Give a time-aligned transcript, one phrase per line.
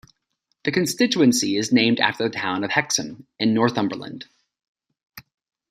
[0.63, 4.25] The constituency is named after the town of Hexham in Northumberland.